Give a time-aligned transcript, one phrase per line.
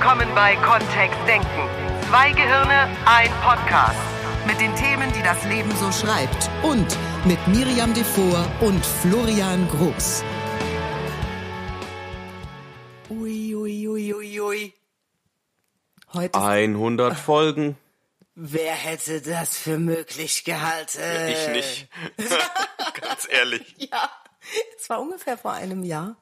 [0.00, 1.68] willkommen bei Kontext Denken.
[2.08, 4.00] Zwei Gehirne, ein Podcast.
[4.46, 6.48] Mit den Themen, die das Leben so schreibt.
[6.62, 6.96] Und
[7.26, 10.24] mit Miriam Devor und Florian Groß.
[13.10, 14.74] Ui, ui, ui, ui, ui.
[16.14, 17.76] Heute ist, 100 Folgen.
[18.34, 21.28] wer hätte das für möglich gehalten?
[21.28, 21.88] Ich nicht.
[23.02, 23.74] Ganz ehrlich.
[23.76, 24.10] Ja,
[24.78, 26.16] es war ungefähr vor einem Jahr.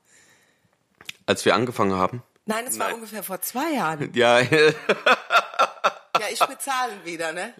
[1.27, 2.25] Als wir angefangen haben.
[2.49, 4.11] Nein, es war ungefähr vor zwei Jahren.
[4.15, 7.53] Ja, Ja, ich bezahle wieder, ne?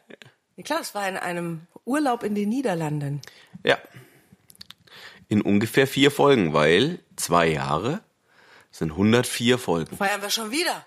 [0.57, 3.21] Ja, klar, es war in einem Urlaub in den Niederlanden.
[3.65, 3.79] ja.
[5.31, 8.01] In ungefähr vier Folgen, weil zwei Jahre
[8.71, 9.95] sind 104 Folgen.
[9.95, 10.87] Feiern wir schon wieder.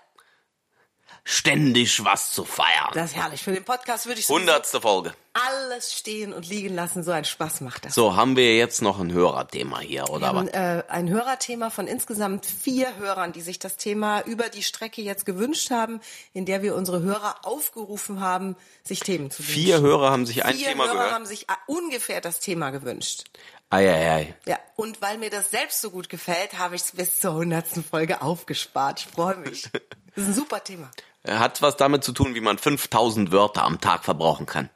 [1.24, 2.90] Ständig was zu feiern.
[2.94, 3.42] Das ist herrlich.
[3.42, 5.14] Für den Podcast würde ich so Hundertste Folge.
[5.34, 7.04] alles stehen und liegen lassen.
[7.04, 7.94] So einen Spaß macht das.
[7.94, 10.48] So, haben wir jetzt noch ein Hörerthema hier, oder was?
[10.48, 15.24] äh, ein Hörerthema von insgesamt vier Hörern, die sich das Thema über die Strecke jetzt
[15.24, 16.00] gewünscht haben,
[16.32, 19.54] in der wir unsere Hörer aufgerufen haben, sich Themen zu wünschen.
[19.54, 21.12] Vier Hörer haben sich ein Vier Thema Hörer gehört.
[21.12, 23.24] haben sich äh, ungefähr das Thema gewünscht.
[23.70, 24.34] Eieiei.
[24.46, 27.82] Ja, und weil mir das selbst so gut gefällt, habe ich es bis zur hundertsten
[27.84, 29.00] Folge aufgespart.
[29.00, 29.70] Ich freue mich.
[30.14, 30.90] Das ist ein super Thema.
[31.26, 34.70] Hat was damit zu tun, wie man 5000 Wörter am Tag verbrauchen kann.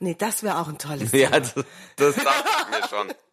[0.00, 1.40] Nee, das wäre auch ein tolles Ja, Thema.
[1.40, 1.54] das,
[1.96, 3.14] das dachte ich mir schon.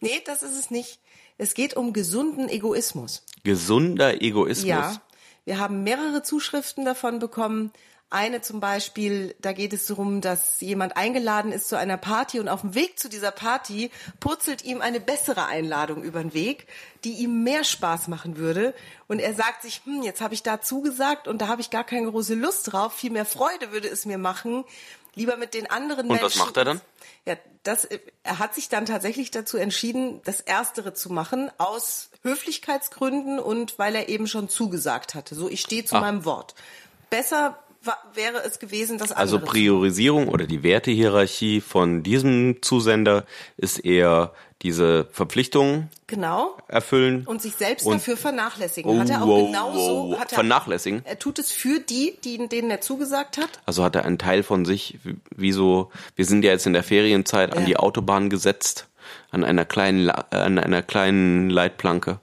[0.00, 1.00] Nee, das ist es nicht.
[1.38, 3.24] Es geht um gesunden Egoismus.
[3.42, 4.64] Gesunder Egoismus.
[4.68, 5.00] Ja,
[5.44, 7.72] wir haben mehrere Zuschriften davon bekommen.
[8.10, 12.48] Eine zum Beispiel, da geht es darum, dass jemand eingeladen ist zu einer Party und
[12.48, 16.66] auf dem Weg zu dieser Party purzelt ihm eine bessere Einladung über den Weg,
[17.04, 18.74] die ihm mehr Spaß machen würde.
[19.08, 21.84] Und er sagt sich, hm, jetzt habe ich da zugesagt und da habe ich gar
[21.84, 22.94] keine große Lust drauf.
[22.94, 24.64] Viel mehr Freude würde es mir machen,
[25.14, 26.24] lieber mit den anderen Und Menschen.
[26.24, 26.80] was macht er dann?
[27.26, 27.86] Ja, das,
[28.22, 33.94] er hat sich dann tatsächlich dazu entschieden, das Erstere zu machen, aus Höflichkeitsgründen und weil
[33.94, 35.34] er eben schon zugesagt hatte.
[35.34, 36.00] So, ich stehe zu Ah.
[36.00, 36.54] meinem Wort.
[37.10, 37.58] Besser
[38.14, 43.24] wäre es gewesen, das Also andere zu Priorisierung oder die Wertehierarchie von diesem Zusender
[43.56, 44.32] ist eher
[44.62, 46.56] diese Verpflichtungen Genau.
[46.66, 47.24] erfüllen.
[47.26, 48.90] Und sich selbst Und- dafür vernachlässigen.
[48.90, 50.10] Oh, hat er auch wow, genauso.
[50.10, 50.18] wow.
[50.18, 51.02] Hat er, Vernachlässigen?
[51.04, 53.48] Er tut es für die, die, denen er zugesagt hat.
[53.66, 54.98] Also hat er einen Teil von sich,
[55.36, 57.66] wie so, wir sind ja jetzt in der Ferienzeit, an Ja.
[57.66, 58.88] die Autobahn gesetzt,
[59.30, 62.18] an einer kleinen, äh, an einer kleinen Leitplanke,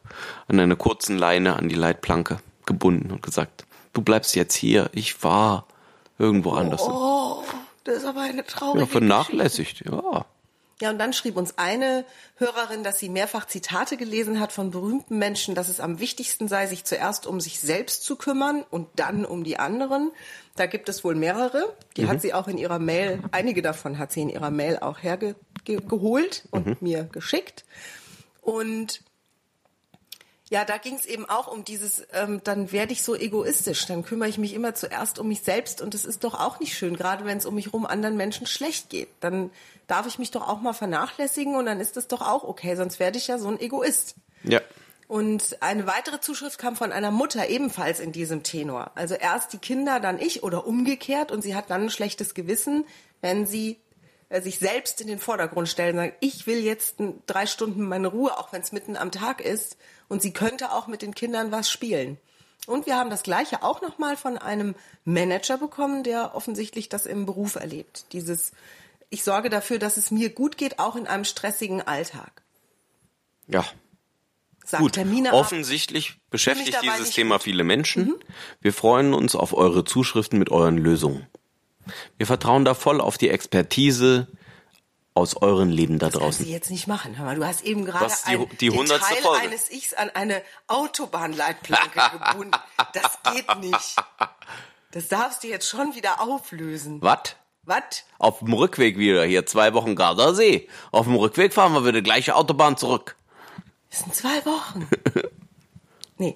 [0.50, 3.65] an einer kurzen Leine an die Leitplanke gebunden und gesagt,
[3.96, 5.66] du bleibst jetzt hier, ich war
[6.20, 6.82] irgendwo anders.
[6.84, 7.44] Oh,
[7.84, 10.26] das ist aber eine traurige ja, vernachlässigt, ja.
[10.82, 12.04] Ja, und dann schrieb uns eine
[12.36, 16.68] Hörerin, dass sie mehrfach Zitate gelesen hat von berühmten Menschen, dass es am wichtigsten sei,
[16.68, 20.12] sich zuerst um sich selbst zu kümmern und dann um die anderen.
[20.58, 21.74] Da gibt es wohl mehrere.
[21.96, 25.02] Die hat sie auch in ihrer Mail, einige davon hat sie in ihrer Mail auch
[25.02, 27.64] hergeholt und mir geschickt.
[28.42, 29.02] Und
[30.50, 34.04] ja, da ging es eben auch um dieses, ähm, dann werde ich so egoistisch, dann
[34.04, 36.96] kümmere ich mich immer zuerst um mich selbst und das ist doch auch nicht schön,
[36.96, 39.10] gerade wenn es um mich rum anderen Menschen schlecht geht.
[39.22, 39.50] Dann
[39.88, 43.00] darf ich mich doch auch mal vernachlässigen und dann ist das doch auch okay, sonst
[43.00, 44.16] werde ich ja so ein Egoist.
[44.44, 44.62] Ja.
[45.08, 48.92] Und eine weitere Zuschrift kam von einer Mutter ebenfalls in diesem Tenor.
[48.96, 52.86] Also erst die Kinder, dann ich oder umgekehrt und sie hat dann ein schlechtes Gewissen,
[53.22, 53.80] wenn sie
[54.30, 56.96] äh, sich selbst in den Vordergrund stellen und sagen, ich will jetzt
[57.28, 59.78] drei Stunden meine Ruhe, auch wenn es mitten am Tag ist.
[60.08, 62.18] Und sie könnte auch mit den Kindern was spielen.
[62.68, 67.26] Und wir haben das Gleiche auch nochmal von einem Manager bekommen, der offensichtlich das im
[67.26, 68.06] Beruf erlebt.
[68.12, 68.52] Dieses,
[69.10, 72.42] ich sorge dafür, dass es mir gut geht, auch in einem stressigen Alltag.
[73.48, 73.64] Ja.
[74.66, 75.36] Sagt Gut, Termine ab.
[75.36, 77.44] offensichtlich beschäftigt dabei dieses Thema gut.
[77.44, 78.06] viele Menschen.
[78.06, 78.16] Mhm.
[78.62, 81.28] Wir freuen uns auf eure Zuschriften mit euren Lösungen.
[82.18, 84.28] Wir vertrauen da voll auf die Expertise
[85.16, 86.48] aus euren Leben da kannst du draußen.
[86.48, 87.18] jetzt nicht machen.
[87.18, 89.42] Hör mal, du hast eben gerade Was, die- ein, die den hundertste Teil Folge?
[89.44, 92.00] eines Ichs an eine Autobahnleitplanke
[92.32, 92.52] gebunden.
[92.94, 93.96] Das geht nicht.
[94.92, 97.02] Das darfst du jetzt schon wieder auflösen.
[97.02, 97.36] Was?
[97.64, 98.04] Was?
[98.20, 100.70] Auf dem Rückweg wieder hier zwei Wochen Gardasee.
[100.92, 103.16] Auf dem Rückweg fahren wir wieder gleiche Autobahn zurück.
[103.90, 104.88] Das sind zwei Wochen.
[106.18, 106.34] nee,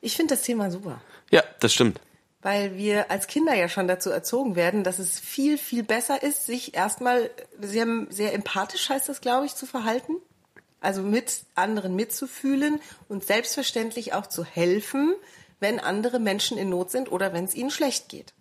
[0.00, 1.00] ich finde das Thema super.
[1.30, 2.00] Ja, das stimmt.
[2.42, 6.46] Weil wir als Kinder ja schon dazu erzogen werden, dass es viel, viel besser ist,
[6.46, 7.30] sich erstmal
[7.60, 10.16] sehr, sehr empathisch heißt das, glaube ich, zu verhalten.
[10.80, 15.14] Also mit anderen mitzufühlen und selbstverständlich auch zu helfen,
[15.60, 18.34] wenn andere Menschen in Not sind oder wenn es ihnen schlecht geht.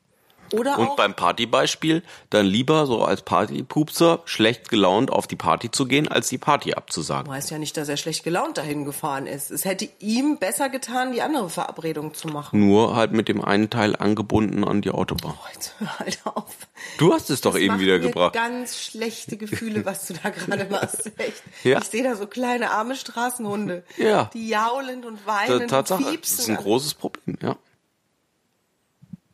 [0.54, 5.72] Oder Und auch beim Partybeispiel dann lieber so als Partypupser schlecht gelaunt auf die Party
[5.72, 7.32] zu gehen, als die Party abzusagen.
[7.32, 9.52] weiß ja nicht, dass er schlecht gelaunt dahin gefahren ist.
[9.52, 12.60] Es hätte ihm besser getan, die andere Verabredung zu machen.
[12.60, 15.34] Nur halt mit dem einen Teil angebunden an die Autobahn.
[15.54, 16.56] Jetzt hör halt auf.
[16.98, 18.34] Du hast es doch Das eben macht wieder mir gebracht.
[18.34, 21.12] Ganz schlechte Gefühle, was du da gerade machst.
[21.18, 21.44] Echt.
[21.64, 21.78] Ja.
[21.80, 24.30] Ich sehe da so kleine arme Straßenhunde, Ja.
[24.34, 27.56] die jaulend und Ta- weinen Tatsache, und das ist ein großes Problem, ja.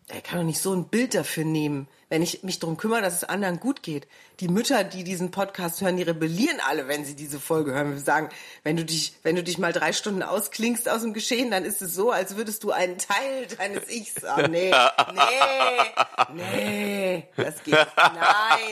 [0.10, 3.16] Er kann doch nicht so ein Bild dafür nehmen, wenn ich mich darum kümmere, dass
[3.16, 4.08] es anderen gut geht.
[4.40, 7.92] Die Mütter, die diesen Podcast hören, die rebellieren alle, wenn sie diese Folge hören.
[7.92, 8.30] Wir sagen,
[8.64, 11.82] wenn du dich, wenn du dich mal drei Stunden ausklingst aus dem Geschehen, dann ist
[11.82, 14.50] es so, als würdest du einen Teil deines Ichs haben.
[14.52, 14.72] Nee,
[15.14, 17.74] nee, nee, das geht.
[17.74, 17.98] nicht.
[17.98, 18.16] Nein,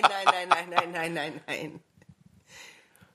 [0.02, 1.80] nein, nein, nein, nein, nein, nein, nein.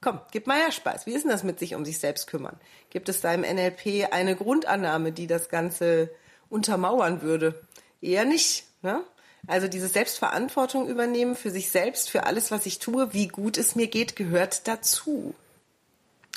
[0.02, 1.06] Komm, gib mal her Spaß.
[1.06, 2.58] Wie ist denn das mit sich um sich selbst kümmern?
[2.90, 6.10] Gibt es da im NLP eine Grundannahme, die das Ganze
[6.50, 7.62] untermauern würde?
[8.00, 8.64] Eher nicht.
[8.82, 9.02] Ne?
[9.46, 13.74] Also diese Selbstverantwortung übernehmen für sich selbst, für alles, was ich tue, wie gut es
[13.74, 15.34] mir geht, gehört dazu.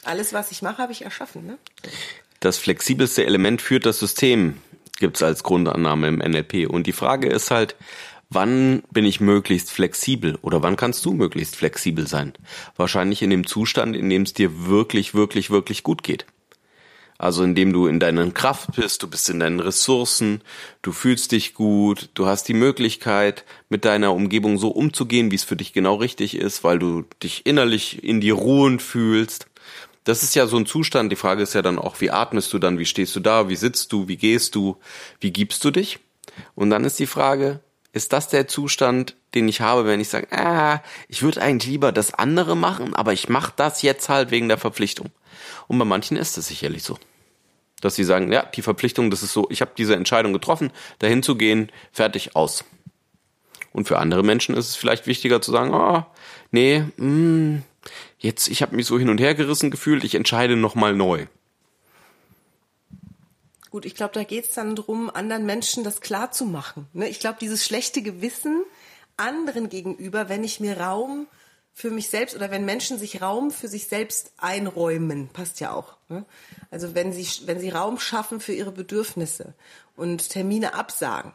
[0.04, 1.45] Alles, was ich mache, habe ich erschaffen.
[1.45, 1.57] Ne?
[2.39, 4.62] Das flexibelste Element führt das System,
[5.00, 6.69] gibt's als Grundannahme im NLP.
[6.69, 7.75] Und die Frage ist halt,
[8.30, 12.33] wann bin ich möglichst flexibel oder wann kannst du möglichst flexibel sein?
[12.75, 16.25] Wahrscheinlich in dem Zustand, in dem es dir wirklich, wirklich, wirklich gut geht.
[17.23, 20.41] Also indem du in deiner Kraft bist, du bist in deinen Ressourcen,
[20.81, 25.45] du fühlst dich gut, du hast die Möglichkeit, mit deiner Umgebung so umzugehen, wie es
[25.45, 29.47] für dich genau richtig ist, weil du dich innerlich in dir ruhend fühlst.
[30.03, 31.13] Das ist ja so ein Zustand.
[31.13, 33.55] Die Frage ist ja dann auch, wie atmest du dann, wie stehst du da, wie
[33.55, 34.75] sitzt du, wie gehst du,
[35.21, 35.99] wie gibst du dich?
[36.55, 37.61] Und dann ist die Frage,
[37.93, 41.93] ist das der Zustand, den ich habe, wenn ich sage, ah, ich würde eigentlich lieber
[41.93, 45.09] das andere machen, aber ich mache das jetzt halt wegen der Verpflichtung.
[45.69, 46.97] Und bei manchen ist es sicherlich so.
[47.83, 51.21] Dass sie sagen, ja, die Verpflichtung, das ist so, ich habe diese Entscheidung getroffen, dahin
[51.21, 52.63] zu gehen, fertig, aus.
[53.74, 56.06] Und für andere Menschen ist es vielleicht wichtiger zu sagen, oh,
[56.51, 57.62] nee, mh,
[58.19, 61.25] jetzt, ich habe mich so hin und her gerissen gefühlt, ich entscheide nochmal neu.
[63.69, 66.88] Gut, ich glaube, da geht es dann drum, anderen Menschen das klar zu machen.
[66.94, 67.09] Ne?
[67.09, 68.63] Ich glaube, dieses schlechte Gewissen
[69.18, 71.27] anderen gegenüber, wenn ich mir Raum
[71.73, 75.97] für mich selbst oder wenn Menschen sich Raum für sich selbst einräumen, passt ja auch.
[76.07, 76.25] Ne?
[76.69, 79.53] Also wenn sie, wenn sie Raum schaffen für ihre Bedürfnisse
[79.95, 81.33] und Termine absagen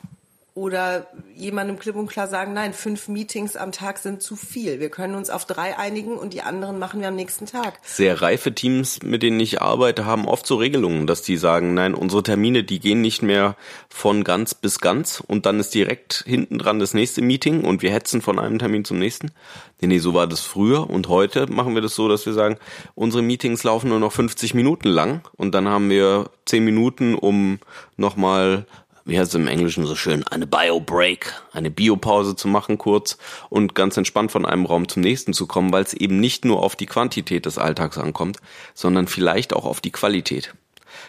[0.58, 1.06] oder
[1.36, 4.80] jemandem klipp und klar sagen, nein, fünf Meetings am Tag sind zu viel.
[4.80, 7.78] Wir können uns auf drei einigen und die anderen machen wir am nächsten Tag.
[7.84, 11.94] Sehr reife Teams, mit denen ich arbeite, haben oft so Regelungen, dass die sagen, nein,
[11.94, 13.54] unsere Termine, die gehen nicht mehr
[13.88, 17.92] von ganz bis ganz und dann ist direkt hinten dran das nächste Meeting und wir
[17.92, 19.30] hetzen von einem Termin zum nächsten.
[19.80, 22.56] Nee, nee, so war das früher und heute machen wir das so, dass wir sagen,
[22.96, 27.60] unsere Meetings laufen nur noch 50 Minuten lang und dann haben wir 10 Minuten, um
[27.96, 28.66] nochmal
[29.08, 33.16] wie heißt es im Englischen so schön, eine Bio-Break, eine Biopause zu machen kurz
[33.48, 36.62] und ganz entspannt von einem Raum zum nächsten zu kommen, weil es eben nicht nur
[36.62, 38.36] auf die Quantität des Alltags ankommt,
[38.74, 40.54] sondern vielleicht auch auf die Qualität.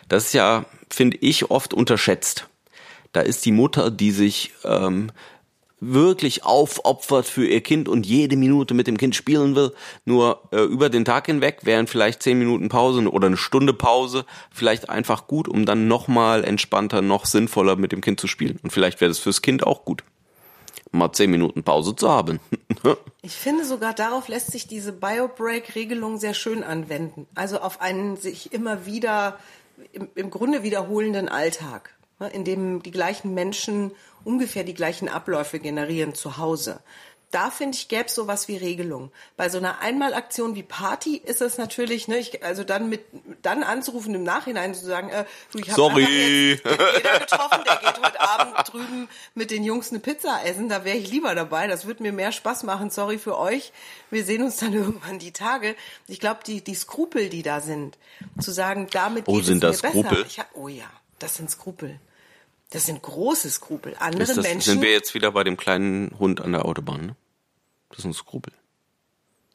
[0.07, 2.47] Das ist ja, finde ich, oft unterschätzt.
[3.11, 5.11] Da ist die Mutter, die sich ähm,
[5.79, 9.73] wirklich aufopfert für ihr Kind und jede Minute mit dem Kind spielen will,
[10.05, 14.25] nur äh, über den Tag hinweg wären vielleicht zehn Minuten Pause oder eine Stunde Pause
[14.51, 18.59] vielleicht einfach gut, um dann nochmal entspannter, noch sinnvoller mit dem Kind zu spielen.
[18.63, 20.03] Und vielleicht wäre das fürs Kind auch gut,
[20.91, 22.39] mal zehn Minuten Pause zu haben.
[23.21, 27.27] ich finde sogar darauf lässt sich diese Biobreak-Regelung sehr schön anwenden.
[27.35, 29.39] Also auf einen sich immer wieder
[29.93, 31.95] im, im Grunde wiederholenden Alltag,
[32.27, 33.91] in dem die gleichen Menschen
[34.23, 36.81] ungefähr die gleichen Abläufe generieren zu Hause.
[37.31, 39.11] Da finde ich, gäbe es sowas wie Regelung.
[39.37, 43.01] Bei so einer Einmalaktion wie Party ist es natürlich, ne, ich, also dann mit
[43.43, 46.53] dann anzurufen im Nachhinein zu sagen, äh, du, ich habe Sorry.
[46.53, 50.83] jetzt jeder getroffen, der geht heute Abend drüben mit den Jungs eine Pizza essen, da
[50.85, 52.89] wäre ich lieber dabei, das würde mir mehr Spaß machen.
[52.89, 53.73] Sorry für euch.
[54.09, 55.75] Wir sehen uns dann irgendwann die Tage.
[56.07, 57.99] Ich glaube, die die Skrupel, die da sind,
[58.39, 60.17] zu sagen, damit oh, geht sind es das mir Skrupel?
[60.17, 60.25] besser.
[60.25, 61.99] Ich hab, oh ja, das sind Skrupel.
[62.71, 63.95] Das sind große Skrupel.
[63.99, 64.73] Andere das, Menschen.
[64.73, 67.15] sind wir jetzt wieder bei dem kleinen Hund an der Autobahn, ne?
[67.89, 68.53] Das ist ein Skrupel.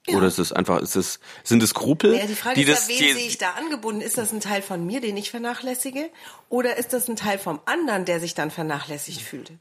[0.06, 0.18] Ja.
[0.18, 2.88] Oder ist es einfach, ist es, sind es Skrupel, ja, die Frage die ist das,
[2.88, 4.02] ja, wen sehe ich da angebunden?
[4.02, 6.11] Ist das ein Teil von mir, den ich vernachlässige?
[6.50, 9.52] Oder ist das ein Teil vom anderen, der sich dann vernachlässigt fühlt?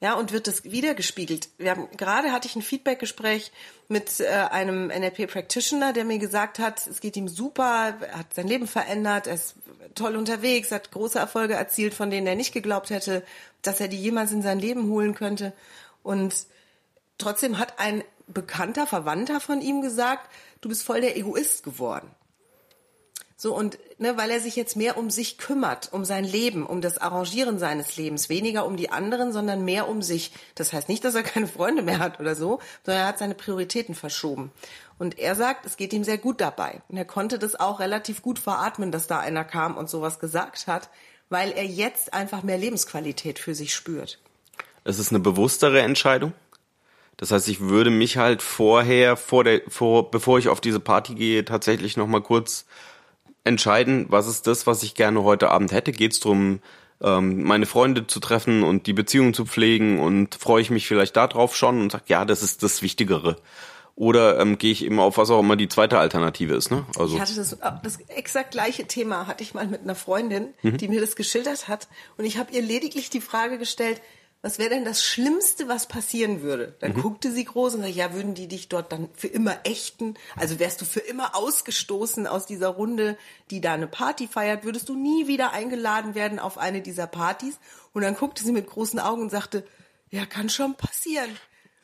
[0.00, 1.48] Ja, und wird das wiedergespiegelt?
[1.58, 3.50] Wir haben, gerade hatte ich ein Feedbackgespräch
[3.88, 8.46] mit äh, einem NLP-Practitioner, der mir gesagt hat, es geht ihm super, er hat sein
[8.46, 9.56] Leben verändert, er ist
[9.96, 13.24] toll unterwegs, hat große Erfolge erzielt, von denen er nicht geglaubt hätte,
[13.62, 15.52] dass er die jemals in sein Leben holen könnte.
[16.04, 16.46] Und
[17.18, 22.08] trotzdem hat ein bekannter Verwandter von ihm gesagt, du bist voll der Egoist geworden.
[23.40, 26.80] So und ne, weil er sich jetzt mehr um sich kümmert, um sein Leben, um
[26.80, 30.32] das Arrangieren seines Lebens, weniger um die anderen, sondern mehr um sich.
[30.56, 33.36] Das heißt nicht, dass er keine Freunde mehr hat oder so, sondern er hat seine
[33.36, 34.50] Prioritäten verschoben.
[34.98, 36.82] Und er sagt, es geht ihm sehr gut dabei.
[36.88, 40.66] Und er konnte das auch relativ gut veratmen, dass da einer kam und sowas gesagt
[40.66, 40.90] hat,
[41.28, 44.18] weil er jetzt einfach mehr Lebensqualität für sich spürt.
[44.82, 46.32] es ist eine bewusstere Entscheidung?
[47.18, 51.14] Das heißt, ich würde mich halt vorher, vor der, vor, bevor ich auf diese Party
[51.14, 52.64] gehe, tatsächlich nochmal kurz
[53.48, 55.90] entscheiden, was ist das, was ich gerne heute Abend hätte?
[55.92, 56.60] Geht es darum,
[57.02, 61.16] ähm, meine Freunde zu treffen und die Beziehung zu pflegen und freue ich mich vielleicht
[61.16, 63.36] darauf schon und sage, ja, das ist das Wichtigere.
[63.94, 66.84] Oder ähm, gehe ich eben auf was auch immer die zweite Alternative ist, ne?
[66.96, 70.86] Also Ich hatte das, das exakt gleiche Thema hatte ich mal mit einer Freundin, die
[70.86, 71.88] mir das geschildert hat.
[72.16, 74.00] Und ich habe ihr lediglich die Frage gestellt,
[74.40, 76.76] was wäre denn das Schlimmste, was passieren würde?
[76.78, 80.16] Dann guckte sie groß und sagte, ja, würden die dich dort dann für immer ächten?
[80.36, 83.18] Also wärst du für immer ausgestoßen aus dieser Runde,
[83.50, 84.64] die da eine Party feiert?
[84.64, 87.58] Würdest du nie wieder eingeladen werden auf eine dieser Partys?
[87.92, 89.66] Und dann guckte sie mit großen Augen und sagte,
[90.10, 91.36] ja, kann schon passieren.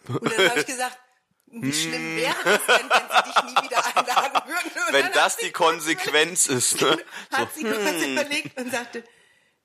[0.06, 0.98] Und dann habe ich gesagt,
[1.46, 4.86] wie schlimm wäre das denn, wenn sie dich nie wieder einladen würden?
[4.86, 6.98] Und wenn das die Konsequenz ist, ne?
[7.32, 9.02] hat sie kurz überlegt und sagte,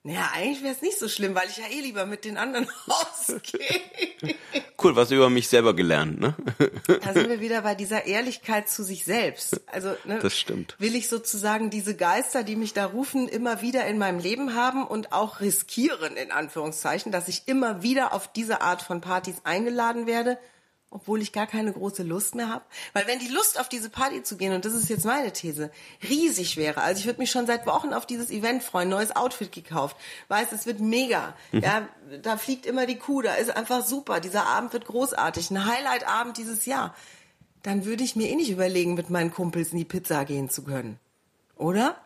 [0.03, 2.67] naja, eigentlich wäre es nicht so schlimm, weil ich ja eh lieber mit den anderen
[2.87, 3.59] ausgehe.
[4.81, 6.35] Cool, was über mich selber gelernt, ne?
[7.01, 9.59] Da sind wir wieder bei dieser Ehrlichkeit zu sich selbst.
[9.67, 10.75] Also ne, Das stimmt.
[10.79, 14.87] will ich sozusagen diese Geister, die mich da rufen, immer wieder in meinem Leben haben
[14.87, 20.07] und auch riskieren, in Anführungszeichen, dass ich immer wieder auf diese Art von Partys eingeladen
[20.07, 20.37] werde,
[20.91, 22.65] obwohl ich gar keine große Lust mehr habe.
[22.93, 25.71] Weil wenn die Lust auf diese Party zu gehen, und das ist jetzt meine These,
[26.07, 29.51] riesig wäre, also ich würde mich schon seit Wochen auf dieses Event freuen, neues Outfit
[29.51, 29.97] gekauft,
[30.29, 31.87] weiß, es wird mega, ja,
[32.21, 36.37] da fliegt immer die Kuh, da ist einfach super, dieser Abend wird großartig, ein Highlight-Abend
[36.37, 36.95] dieses Jahr.
[37.61, 40.63] Dann würde ich mir eh nicht überlegen, mit meinen Kumpels in die Pizza gehen zu
[40.63, 40.97] können.
[41.55, 41.97] Oder?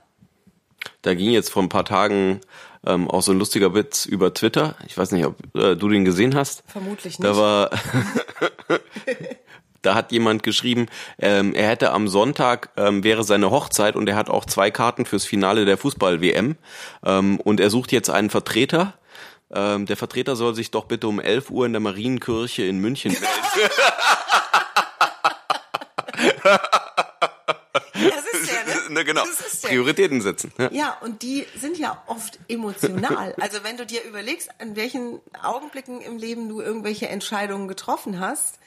[1.03, 2.41] Da ging jetzt vor ein paar Tagen
[2.85, 4.75] ähm, auch so ein lustiger Witz über Twitter.
[4.87, 6.63] Ich weiß nicht, ob äh, du den gesehen hast.
[6.67, 7.37] Vermutlich Da nicht.
[7.37, 7.69] war,
[9.81, 10.87] da hat jemand geschrieben,
[11.19, 15.05] ähm, er hätte am Sonntag ähm, wäre seine Hochzeit und er hat auch zwei Karten
[15.05, 16.55] fürs Finale der Fußball-WM
[17.05, 18.93] ähm, und er sucht jetzt einen Vertreter.
[19.53, 23.11] Ähm, der Vertreter soll sich doch bitte um 11 Uhr in der Marienkirche in München
[23.11, 23.73] melden.
[27.93, 28.81] Das ist der, ne?
[28.81, 29.23] ne, genau.
[29.23, 29.67] Der.
[29.69, 30.51] Prioritäten setzen.
[30.57, 30.71] Ja.
[30.71, 33.35] Ja, und die sind ja oft emotional.
[33.43, 38.59] Also wenn du dir überlegst, an welchen Augenblicken im Leben du irgendwelche Entscheidungen getroffen hast,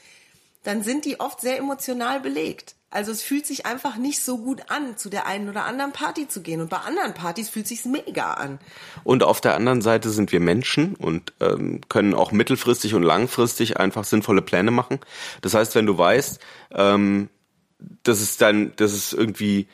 [0.64, 2.74] dann sind die oft sehr emotional belegt.
[2.90, 6.28] Also es fühlt sich einfach nicht so gut an, zu der einen oder anderen Party
[6.28, 6.60] zu gehen.
[6.60, 8.58] Und bei anderen Partys fühlt sich's mega an.
[9.04, 13.78] Und auf der anderen Seite sind wir Menschen und ähm, können auch mittelfristig und langfristig
[13.78, 15.00] einfach sinnvolle Pläne machen.
[15.42, 16.40] Das heißt, wenn du weißt,
[16.72, 17.28] ähm,
[18.02, 19.68] das ist dann, das ist irgendwie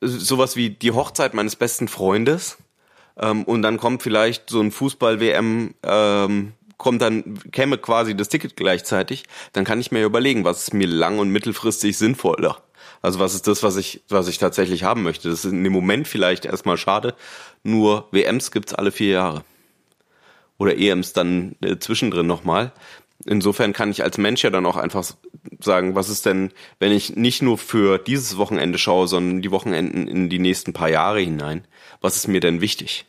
[0.00, 2.58] sowas wie die Hochzeit meines besten Freundes
[3.18, 8.56] ähm, und dann kommt vielleicht so ein Fußball-WM, ähm, kommt dann, käme quasi das Ticket
[8.56, 12.62] gleichzeitig, dann kann ich mir überlegen, was ist mir lang- und mittelfristig sinnvoller.
[13.02, 15.28] Also was ist das, was ich, was ich tatsächlich haben möchte?
[15.28, 17.14] Das ist in dem Moment vielleicht erstmal schade,
[17.62, 19.44] nur WMs gibt's alle vier Jahre.
[20.58, 22.72] Oder EMs dann äh, zwischendrin nochmal.
[23.28, 25.04] Insofern kann ich als Mensch ja dann auch einfach
[25.60, 30.08] sagen, was ist denn, wenn ich nicht nur für dieses Wochenende schaue, sondern die Wochenenden
[30.08, 31.66] in die nächsten paar Jahre hinein,
[32.00, 33.04] was ist mir denn wichtig?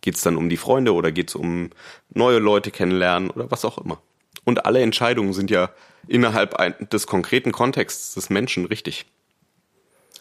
[0.00, 1.70] Geht's dann um die Freunde oder geht's um
[2.12, 4.02] neue Leute kennenlernen oder was auch immer?
[4.44, 5.70] Und alle Entscheidungen sind ja
[6.08, 9.06] innerhalb des konkreten Kontexts des Menschen richtig.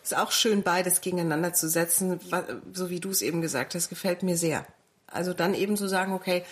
[0.03, 2.19] Ist auch schön, beides gegeneinander zu setzen,
[2.73, 4.67] so wie du es eben gesagt hast, gefällt mir sehr.
[5.07, 6.43] Also dann eben zu sagen, okay,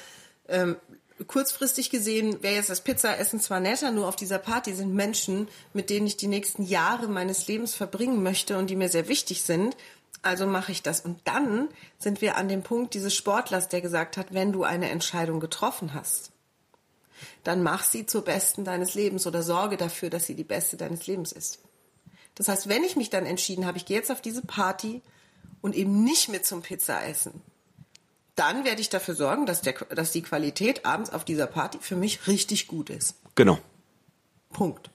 [0.47, 0.75] ähm,
[1.27, 5.89] kurzfristig gesehen wäre jetzt das Pizzaessen zwar netter, nur auf dieser Party sind Menschen, mit
[5.89, 9.77] denen ich die nächsten Jahre meines Lebens verbringen möchte und die mir sehr wichtig sind.
[10.21, 11.01] Also mache ich das.
[11.01, 11.67] Und dann
[11.99, 15.93] sind wir an dem Punkt dieses Sportlers, der gesagt hat, wenn du eine Entscheidung getroffen
[15.93, 16.31] hast,
[17.43, 21.07] dann mach sie zur besten deines Lebens oder sorge dafür, dass sie die beste deines
[21.07, 21.59] Lebens ist.
[22.35, 25.01] Das heißt, wenn ich mich dann entschieden habe, ich gehe jetzt auf diese Party
[25.61, 27.41] und eben nicht mit zum Pizzaessen,
[28.35, 31.95] dann werde ich dafür sorgen, dass, der, dass die Qualität abends auf dieser Party für
[31.95, 33.15] mich richtig gut ist.
[33.35, 33.59] Genau.
[34.51, 34.89] Punkt.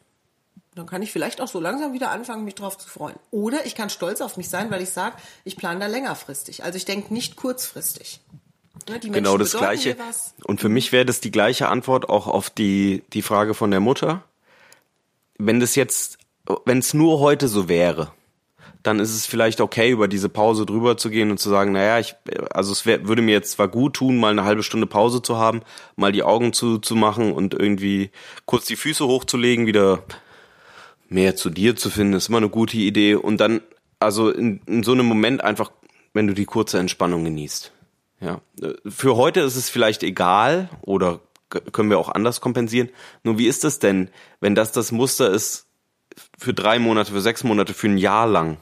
[0.74, 3.16] Dann kann ich vielleicht auch so langsam wieder anfangen, mich drauf zu freuen.
[3.30, 6.62] Oder ich kann stolz auf mich sein, weil ich sage, ich plane da längerfristig.
[6.62, 8.20] Also ich denke nicht kurzfristig.
[8.88, 9.96] Ne, die Genau das Gleiche.
[10.44, 13.80] Und für mich wäre das die gleiche Antwort auch auf die, die Frage von der
[13.80, 14.22] Mutter.
[15.36, 16.18] Wenn das jetzt,
[16.64, 18.12] wenn es nur heute so wäre,
[18.82, 21.98] dann ist es vielleicht okay, über diese Pause drüber zu gehen und zu sagen, naja,
[21.98, 22.14] ich,
[22.50, 25.36] also es wär, würde mir jetzt zwar gut tun, mal eine halbe Stunde Pause zu
[25.36, 25.62] haben,
[25.96, 28.10] mal die Augen zu, zu machen und irgendwie
[28.46, 30.04] kurz die Füße hochzulegen, wieder
[31.08, 33.14] mehr zu dir zu finden, ist immer eine gute Idee.
[33.14, 33.60] Und dann,
[33.98, 35.72] also in, in so einem Moment einfach,
[36.12, 37.72] wenn du die kurze Entspannung genießt.
[38.20, 38.40] Ja.
[38.86, 41.20] Für heute ist es vielleicht egal oder
[41.72, 42.90] können wir auch anders kompensieren.
[43.22, 45.67] Nur wie ist es denn, wenn das das Muster ist
[46.38, 48.58] für drei Monate, für sechs Monate, für ein Jahr lang?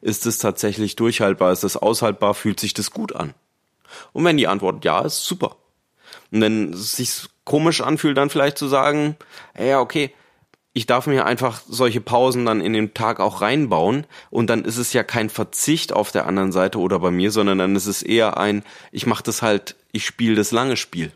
[0.00, 1.52] Ist es tatsächlich durchhaltbar?
[1.52, 2.34] Ist es aushaltbar?
[2.34, 3.34] Fühlt sich das gut an?
[4.12, 5.56] Und wenn die Antwort ja ist, super.
[6.30, 9.16] Und wenn es sich komisch anfühlt, dann vielleicht zu sagen,
[9.58, 10.12] ja, okay,
[10.74, 14.76] ich darf mir einfach solche Pausen dann in den Tag auch reinbauen und dann ist
[14.76, 18.02] es ja kein Verzicht auf der anderen Seite oder bei mir, sondern dann ist es
[18.02, 18.62] eher ein,
[18.92, 21.12] ich mache das halt, ich spiele das lange Spiel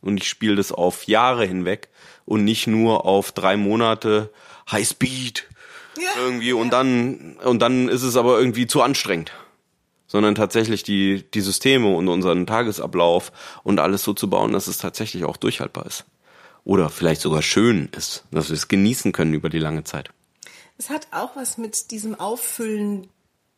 [0.00, 1.88] und ich spiele das auf Jahre hinweg
[2.24, 4.30] und nicht nur auf drei Monate
[4.70, 5.48] High Speed
[5.96, 6.52] Ja, irgendwie.
[6.52, 9.32] Und dann und dann ist es aber irgendwie zu anstrengend
[10.06, 13.30] sondern tatsächlich die die Systeme und unseren Tagesablauf
[13.62, 16.04] und alles so zu bauen, dass es tatsächlich auch durchhaltbar ist.
[16.64, 20.10] Oder vielleicht sogar schön ist, dass wir es genießen können über die lange Zeit.
[20.78, 23.06] Es hat auch was mit diesem Auffüllen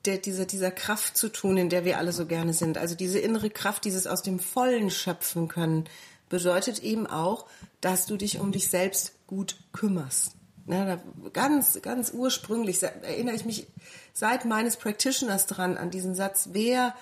[0.05, 2.77] der, dieser, dieser Kraft zu tun, in der wir alle so gerne sind.
[2.77, 5.85] Also diese innere Kraft, dieses aus dem Vollen schöpfen können,
[6.33, 7.45] bedeutet eben auch,
[7.83, 10.33] dass du dich um dich selbst gut kümmerst.
[10.67, 10.99] Ja,
[11.35, 13.67] ganz, ganz ursprünglich erinnere ich mich
[14.15, 16.97] seit meines Practitioners dran an diesen Satz, wer,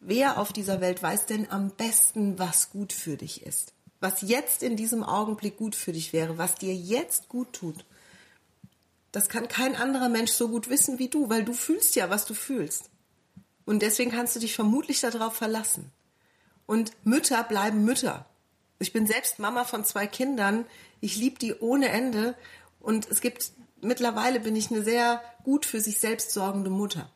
[0.00, 3.72] wer auf dieser Welt weiß denn am besten, was gut für dich ist?
[4.00, 7.86] Was jetzt in diesem Augenblick gut für dich wäre, was dir jetzt gut tut.
[9.12, 12.26] Das kann kein anderer Mensch so gut wissen wie du, weil du fühlst ja, was
[12.26, 12.90] du fühlst.
[13.64, 15.90] Und deswegen kannst du dich vermutlich darauf verlassen.
[16.66, 18.26] Und Mütter bleiben Mütter.
[18.78, 20.66] Ich bin selbst Mama von zwei Kindern.
[21.00, 22.34] Ich liebe die ohne Ende.
[22.80, 27.10] Und es gibt, mittlerweile bin ich eine sehr gut für sich selbst sorgende Mutter.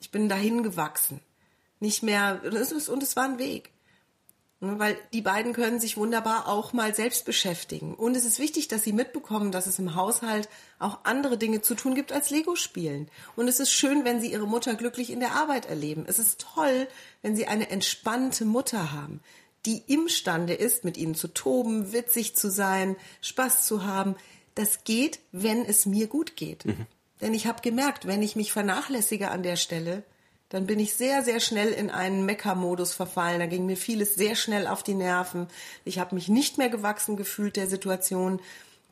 [0.00, 1.20] Ich bin dahin gewachsen.
[1.80, 3.72] Nicht mehr, und es, war ein Weg.
[4.60, 7.94] Ne, Weil die beiden können sich wunderbar auch mal selbst beschäftigen.
[7.94, 11.74] Und es ist wichtig, dass sie mitbekommen, dass es im Haushalt auch andere Dinge zu
[11.74, 13.10] tun gibt als Lego spielen.
[13.34, 16.04] Und es ist schön, wenn sie ihre Mutter glücklich in der Arbeit erleben.
[16.06, 16.86] Es ist toll,
[17.22, 19.20] wenn sie eine entspannte Mutter haben,
[19.66, 24.16] die imstande ist, mit ihnen zu toben, witzig zu sein, Spaß zu haben.
[24.54, 26.64] Das geht, wenn es mir gut geht.
[27.20, 30.02] Denn ich habe gemerkt, wenn ich mich vernachlässige an der Stelle,
[30.48, 33.38] dann bin ich sehr, sehr schnell in einen Mecker-Modus verfallen.
[33.38, 35.48] Da ging mir vieles sehr schnell auf die Nerven.
[35.84, 38.40] Ich habe mich nicht mehr gewachsen gefühlt der Situation,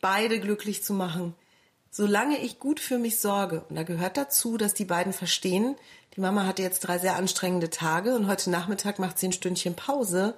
[0.00, 1.34] beide glücklich zu machen.
[1.90, 5.76] Solange ich gut für mich sorge, und da gehört dazu, dass die beiden verstehen,
[6.16, 9.74] die Mama hatte jetzt drei sehr anstrengende Tage und heute Nachmittag macht sie ein Stündchen
[9.74, 10.34] Pause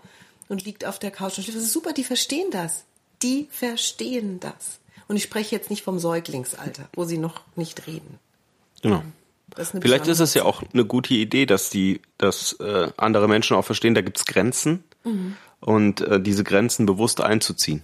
[0.53, 1.57] und liegt auf der Couch und schläft.
[1.57, 2.85] Das ist super, die verstehen das.
[3.23, 4.81] Die verstehen das.
[5.09, 8.19] Und ich spreche jetzt nicht vom Säuglingsalter, wo sie noch nicht reden.
[8.83, 9.03] Genau.
[9.57, 13.57] Ist Vielleicht ist es ja auch eine gute Idee, dass die, dass äh, andere Menschen
[13.57, 14.85] auch verstehen, da gibt's Grenzen
[15.61, 17.83] und äh, diese Grenzen bewusst einzuziehen.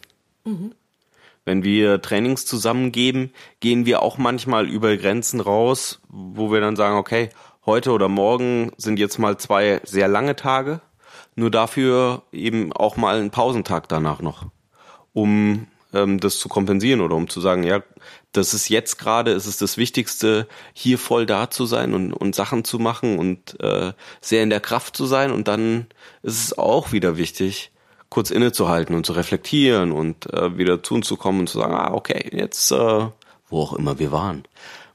[1.44, 6.96] Wenn wir Trainings zusammengeben, gehen wir auch manchmal über Grenzen raus, wo wir dann sagen,
[6.96, 7.31] okay,
[7.64, 10.81] heute oder morgen sind jetzt mal zwei sehr lange Tage,
[11.38, 14.46] nur dafür eben auch mal einen Pausentag danach noch,
[15.12, 17.83] um ähm, das zu kompensieren oder um zu sagen, ja,
[18.33, 22.35] das ist jetzt gerade, es ist das Wichtigste, hier voll da zu sein und, und
[22.35, 25.87] Sachen zu machen und äh, sehr in der Kraft zu sein und dann
[26.22, 27.70] ist es auch wieder wichtig,
[28.11, 31.74] kurz innezuhalten und zu reflektieren und äh, wieder zu uns zu kommen und zu sagen,
[31.74, 33.07] ah, okay, jetzt, äh,
[33.48, 34.44] wo auch immer wir waren.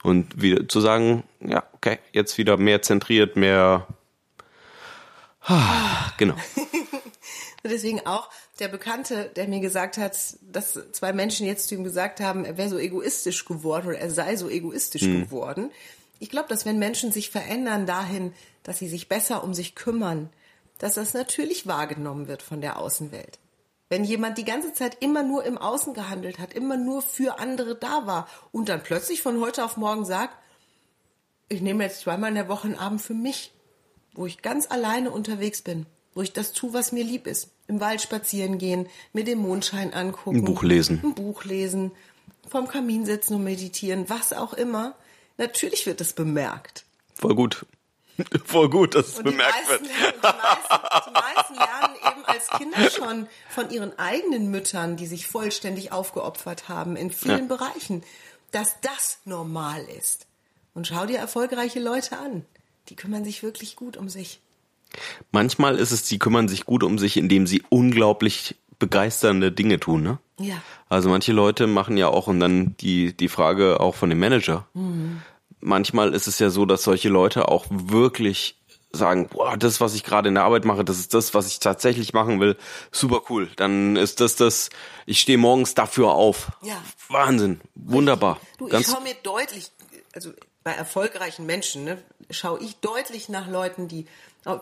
[0.03, 3.87] Und wieder zu sagen, ja, okay, jetzt wieder mehr zentriert, mehr,
[6.17, 6.35] genau.
[6.35, 6.41] Und
[7.71, 8.29] deswegen auch
[8.59, 12.57] der Bekannte, der mir gesagt hat, dass zwei Menschen jetzt zu ihm gesagt haben, er
[12.57, 15.71] wäre so egoistisch geworden oder er sei so egoistisch geworden.
[16.19, 20.29] Ich glaube, dass wenn Menschen sich verändern dahin, dass sie sich besser um sich kümmern,
[20.77, 23.39] dass das natürlich wahrgenommen wird von der Außenwelt.
[23.89, 27.75] Wenn jemand die ganze Zeit immer nur im Außen gehandelt hat, immer nur für andere
[27.75, 30.35] da war und dann plötzlich von heute auf morgen sagt,
[31.49, 33.52] ich nehme jetzt zweimal in der Woche einen Abend für mich,
[34.13, 37.49] wo ich ganz alleine unterwegs bin, wo ich das tue, was mir lieb ist.
[37.67, 40.37] Im Wald spazieren gehen, mir den Mondschein angucken.
[40.37, 40.99] Ein Buch lesen.
[41.03, 41.91] Ein Buch lesen,
[42.49, 44.95] vorm Kamin sitzen und meditieren, was auch immer.
[45.37, 46.85] Natürlich wird das bemerkt.
[47.15, 47.65] Voll gut.
[48.45, 50.15] Voll gut, dass es Und bemerkt meisten, wird.
[50.17, 55.25] die, meisten, die meisten lernen eben als Kinder schon von ihren eigenen Müttern, die sich
[55.25, 57.55] vollständig aufgeopfert haben in vielen Ja.
[57.55, 58.03] Bereichen,
[58.51, 60.27] dass das normal ist.
[60.75, 62.45] Und schau dir erfolgreiche Leute an.
[62.89, 64.39] Die kümmern sich wirklich gut um sich.
[65.31, 70.03] Manchmal ist es, sie kümmern sich gut um sich, indem sie unglaublich begeisternde Dinge tun,
[70.03, 70.19] ne?
[70.39, 70.61] Ja.
[70.89, 74.67] Also manche Leute machen ja auch, und dann die, die Frage auch von dem Manager.
[75.61, 78.57] Manchmal ist es ja so, dass solche Leute auch wirklich
[78.91, 81.59] sagen, boah, das, was ich gerade in der Arbeit mache, das ist das, was ich
[81.59, 82.57] tatsächlich machen will.
[82.91, 83.49] Super cool.
[83.55, 84.69] Dann ist das das,
[85.05, 86.51] ich stehe morgens dafür auf.
[86.61, 86.79] Ja.
[87.09, 87.59] Wahnsinn.
[87.73, 88.39] Wunderbar.
[88.57, 89.71] Du, ich schaue mir deutlich,
[90.13, 90.31] also
[90.63, 91.97] bei erfolgreichen Menschen, ne,
[92.29, 94.05] schaue ich deutlich nach Leuten, die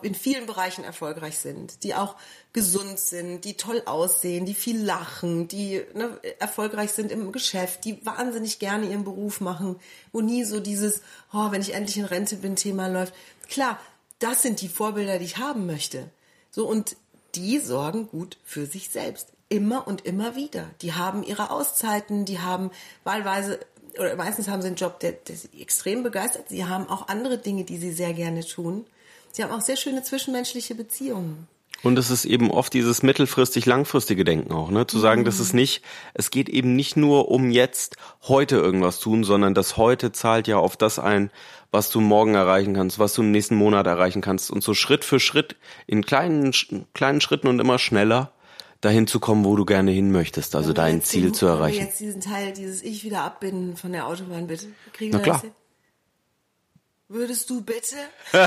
[0.02, 2.14] in vielen Bereichen erfolgreich sind, die auch
[2.52, 8.04] gesund sind, die toll aussehen, die viel lachen, die ne, erfolgreich sind im Geschäft, die
[8.06, 9.80] wahnsinnig gerne ihren Beruf machen,
[10.12, 13.12] wo nie so dieses, oh, wenn ich endlich in Rente bin, Thema läuft.
[13.48, 13.80] Klar,
[14.20, 16.10] das sind die Vorbilder, die ich haben möchte.
[16.50, 16.96] So, und
[17.34, 19.32] die sorgen gut für sich selbst.
[19.52, 20.70] immer und immer wieder.
[20.80, 22.70] Die haben ihre Auszeiten, die haben
[23.04, 23.60] wahlweise
[23.98, 26.48] oder meistens haben sie einen Job, der, der sie extrem begeistert.
[26.48, 28.86] Sie haben auch andere Dinge, die sie sehr gerne tun.
[29.32, 31.48] Sie haben auch sehr schöne zwischenmenschliche Beziehungen.
[31.82, 34.86] Und es ist eben oft dieses mittelfristig langfristige Denken auch, ne?
[34.86, 35.82] Zu sagen, dass es nicht,
[36.14, 40.58] es geht eben nicht nur um jetzt heute irgendwas tun, sondern das heute zahlt ja
[40.58, 41.30] auf das ein,
[41.72, 45.04] was du morgen erreichen kannst, was du im nächsten Monat erreichen kannst und so Schritt
[45.04, 46.52] für Schritt in kleinen
[46.94, 48.32] kleinen Schritten und immer schneller
[48.82, 51.56] dahin zu kommen, wo du gerne hin möchtest, also dein Jetzt Ziel zu wenn wir
[51.56, 51.80] erreichen.
[51.80, 54.66] Jetzt diesen Teil, dieses Ich wieder abbinden von der Autobahn, bitte.
[54.92, 55.40] Kriegen Na klar.
[55.42, 55.50] das?
[57.08, 57.96] Würdest du bitte?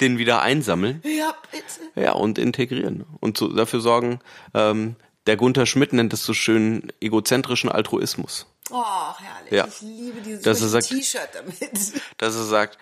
[0.00, 1.02] Den wieder einsammeln.
[1.04, 2.00] Ja, bitte.
[2.00, 3.04] Ja, und integrieren.
[3.20, 4.20] Und so dafür sorgen,
[4.54, 8.46] ähm, der Gunther Schmidt nennt es so schön egozentrischen Altruismus.
[8.70, 8.84] Oh,
[9.18, 9.52] herrlich.
[9.52, 9.66] Ja.
[9.66, 12.02] Ich liebe dieses T-Shirt damit.
[12.18, 12.78] Dass er sagt,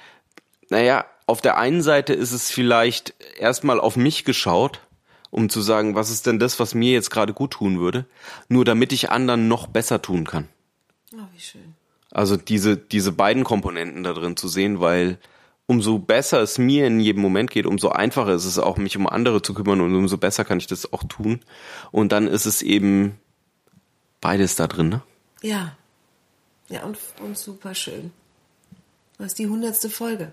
[0.69, 4.81] naja, auf der einen Seite ist es vielleicht erstmal auf mich geschaut,
[5.31, 8.07] um zu sagen, was ist denn das, was mir jetzt gerade gut tun würde,
[8.49, 10.49] nur damit ich anderen noch besser tun kann.
[11.15, 11.75] Oh, wie schön.
[12.11, 15.19] Also diese, diese beiden Komponenten da drin zu sehen, weil
[15.67, 19.07] umso besser es mir in jedem Moment geht, umso einfacher ist es auch, mich um
[19.07, 21.41] andere zu kümmern und umso besser kann ich das auch tun.
[21.93, 23.21] Und dann ist es eben
[24.21, 25.03] beides da drin, ne?
[25.43, 25.77] Ja.
[26.69, 28.13] Ja, und, und super schön.
[29.19, 30.33] Das ist die hundertste Folge.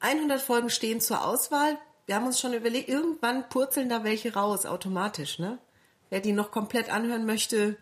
[0.00, 1.78] 100 Folgen stehen zur Auswahl.
[2.06, 5.58] Wir haben uns schon überlegt, irgendwann purzeln da welche raus, automatisch, ne?
[6.08, 7.76] Wer die noch komplett anhören möchte,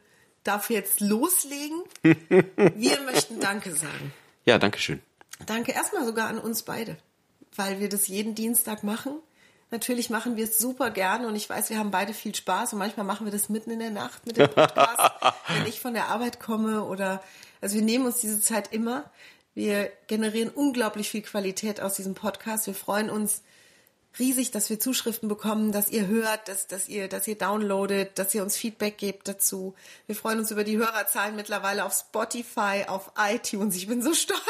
[0.45, 1.83] darf jetzt loslegen.
[2.03, 4.15] Wir möchten Danke sagen.
[4.47, 5.01] Ja, danke schön.
[5.47, 6.97] Danke erstmal sogar an uns beide,
[7.57, 9.19] weil wir das jeden Dienstag machen.
[9.71, 12.79] Natürlich machen wir es super gerne und ich weiß, wir haben beide viel Spaß und
[12.79, 15.01] manchmal machen wir das mitten in der Nacht mit dem Podcast,
[15.49, 17.23] wenn ich von der Arbeit komme oder,
[17.61, 19.11] also wir nehmen uns diese Zeit immer.
[19.55, 22.67] Wir generieren unglaublich viel Qualität aus diesem Podcast.
[22.67, 23.43] Wir freuen uns
[24.19, 28.35] riesig, dass wir Zuschriften bekommen, dass ihr hört, dass, dass ihr, dass ihr downloadet, dass
[28.35, 29.75] ihr uns Feedback gebt dazu.
[30.07, 33.77] Wir freuen uns über die Hörerzahlen mittlerweile auf Spotify, auf iTunes.
[33.77, 34.41] Ich bin so stolz.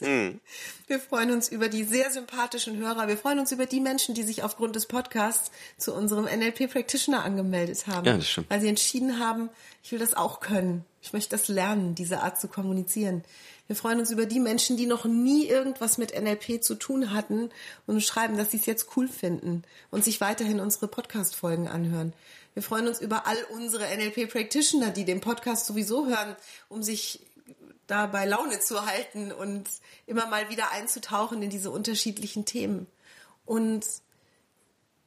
[0.00, 3.08] Wir freuen uns über die sehr sympathischen Hörer.
[3.08, 7.24] Wir freuen uns über die Menschen, die sich aufgrund des Podcasts zu unserem NLP Practitioner
[7.24, 8.06] angemeldet haben.
[8.06, 8.50] Ja, das stimmt.
[8.50, 9.50] Weil sie entschieden haben,
[9.82, 10.84] ich will das auch können.
[11.02, 13.24] Ich möchte das lernen, diese Art zu kommunizieren.
[13.70, 17.50] Wir freuen uns über die Menschen, die noch nie irgendwas mit NLP zu tun hatten
[17.86, 22.12] und schreiben, dass sie es jetzt cool finden und sich weiterhin unsere Podcast-Folgen anhören.
[22.54, 26.34] Wir freuen uns über all unsere NLP-Practitioner, die den Podcast sowieso hören,
[26.68, 27.24] um sich
[27.86, 29.68] da bei Laune zu halten und
[30.04, 32.88] immer mal wieder einzutauchen in diese unterschiedlichen Themen.
[33.46, 33.86] Und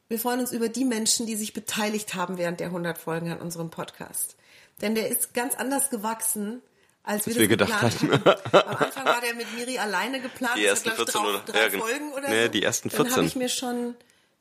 [0.08, 3.42] wir freuen uns über die Menschen, die sich beteiligt haben während der 100 Folgen an
[3.42, 4.38] unserem Podcast.
[4.80, 6.62] Denn der ist ganz anders gewachsen,
[7.04, 8.12] als wir, wir gedacht hatten.
[8.52, 10.58] Am Anfang war der mit Miri alleine geplant.
[10.58, 11.84] Die ersten hat, glaub ich, 14 drei, oder- drei ja, genau.
[11.86, 12.52] Folgen oder Nee, so.
[12.52, 13.16] die ersten Dann 14.
[13.16, 13.96] habe ich mir schon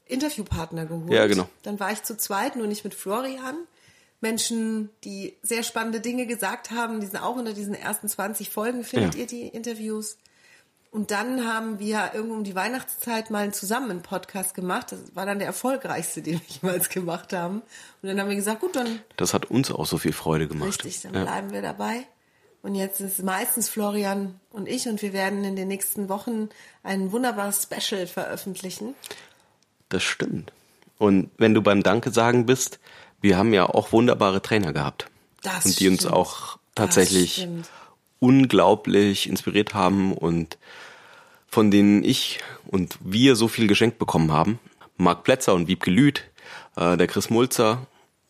[0.07, 1.13] Interviewpartner geholt.
[1.13, 1.49] Ja, genau.
[1.63, 3.57] Dann war ich zu zweit, nur nicht mit Florian.
[4.21, 8.85] Menschen, die sehr spannende Dinge gesagt haben, die sind auch unter diesen ersten 20 Folgen,
[8.85, 9.21] findet Ja.
[9.23, 10.17] ihr die Interviews.
[10.93, 14.93] Und dann haben wir irgendwo um die Weihnachtszeit mal zusammen einen Podcast gemacht.
[14.93, 17.63] Das war dann der erfolgreichste, den wir jemals gemacht haben.
[18.03, 20.69] Und dann haben wir gesagt, gut, dann Das hat uns auch so viel Freude gemacht.
[20.69, 21.23] richtig, dann ja.
[21.25, 22.07] bleiben wir dabei.
[22.63, 26.49] Und jetzt ist es meistens Florian und ich und wir werden in den nächsten Wochen
[26.85, 28.95] ein wunderbares Special veröffentlichen.
[29.89, 30.53] Das stimmt.
[30.99, 32.79] Und wenn du beim Danke sagen bist,
[33.21, 35.07] wir haben ja auch wunderbare Trainer gehabt.
[35.43, 36.15] Das und die uns stimmt.
[36.15, 37.69] auch Das tatsächlich stimmt.
[38.21, 40.57] unglaublich inspiriert haben und
[41.49, 44.59] von denen ich und wir so viel geschenkt bekommen haben.
[44.97, 46.23] Marc Plätzer und Wiebke Lüth,
[46.77, 47.87] äh, der Chris Mulzer,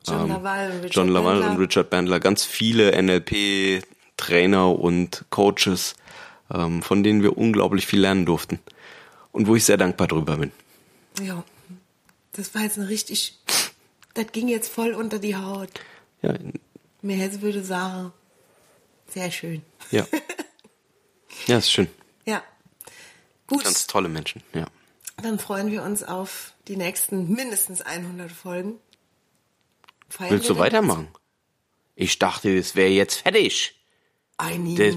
[0.07, 1.51] John Laval und Richard Ähm, John Laval Bandler.
[1.51, 2.93] und Richard Bandler, ganz viele
[4.23, 5.95] NLP-Trainer und Coaches,
[6.53, 8.59] ähm, von denen wir unglaublich viel lernen durften.
[9.33, 10.53] Und wo ich sehr dankbar drüber bin.
[11.23, 11.43] Ja,
[12.33, 13.39] das war jetzt ein richtig,
[14.15, 15.71] das ging jetzt voll unter die Haut.
[16.21, 16.35] Ja,
[17.01, 18.13] Mir Hesse würde sagen,
[19.09, 19.63] sehr schön.
[19.91, 20.07] ja.
[21.47, 21.89] Ja, ist schön.
[22.27, 22.43] Ja.
[23.47, 24.67] Gut, Ganz tolle Menschen, ja.
[25.23, 28.75] dann freuen wir uns auf die nächsten mindestens 100 Folgen.
[30.11, 31.09] Feiern Willst du weitermachen?
[31.97, 33.82] Ich dachte, das wäre jetzt fertig.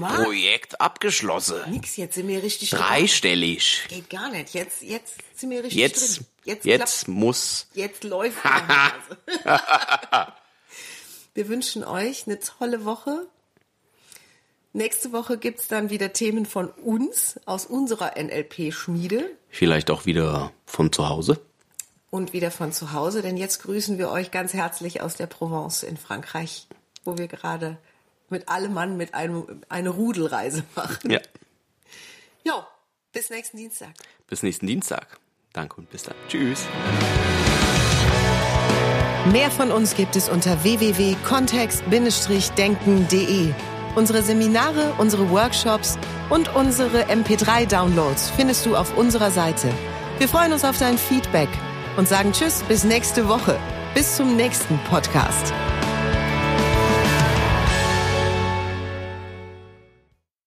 [0.24, 1.60] Projekt abgeschlossen.
[1.70, 2.80] Nix, jetzt sind wir richtig drin.
[2.80, 3.82] Dreistellig.
[3.88, 4.54] Geht gar nicht.
[4.54, 6.26] Jetzt, jetzt sind wir richtig Jetzt, drin.
[6.44, 7.66] Jetzt, jetzt, klappt- muss.
[7.74, 9.18] jetzt läuft Hase.
[11.34, 13.26] Wir wünschen euch eine tolle Woche.
[14.72, 20.92] Nächste Woche gibt's dann wieder Themen von uns, aus unserer NLP-Schmiede Vielleicht auch wieder von
[20.92, 21.40] zu Hause.
[22.10, 25.82] und wieder von zu Hause, denn jetzt grüßen wir euch ganz herzlich aus der Provence
[25.82, 26.66] in Frankreich,
[27.04, 27.78] wo wir gerade
[28.30, 31.10] mit allem Mann mit einem, eine Rudelreise machen.
[31.10, 31.20] Ja.
[32.44, 32.64] Jo,
[33.12, 33.90] bis nächsten Dienstag.
[34.28, 35.18] Bis nächsten Dienstag.
[35.52, 36.14] Danke und bis dann.
[36.28, 36.66] Tschüss.
[39.32, 43.52] Mehr von uns gibt es unter www.kontext-denken.de.
[43.96, 45.98] Unsere Seminare, unsere Workshops
[46.30, 49.68] und unsere MP3-Downloads findest du auf unserer Seite.
[50.18, 51.48] Wir freuen uns auf dein Feedback
[51.96, 53.58] und sagen Tschüss bis nächste Woche.
[53.94, 55.54] Bis zum nächsten Podcast.